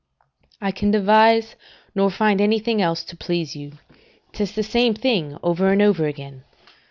[0.59, 1.55] ["I can devise,
[1.93, 3.73] nor find anything else to please you:
[4.33, 6.43] 'tis the same thing over and over again."